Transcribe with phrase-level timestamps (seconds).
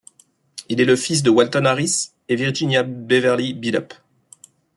[0.67, 3.93] Il est le fils de Walton Harris et Virginia Beverly Billup.